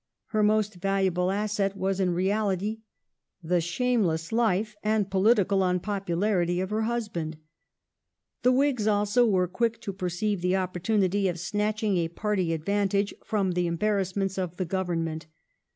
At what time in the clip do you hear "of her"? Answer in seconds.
6.59-6.81